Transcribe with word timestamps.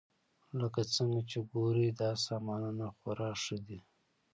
لکه 0.59 0.81
څنګه 0.95 1.21
چې 1.29 1.37
ګورئ 1.51 1.87
دا 2.01 2.11
سامانونه 2.25 2.85
خورا 2.97 3.31
ښه 3.43 3.57
دي 3.67 3.79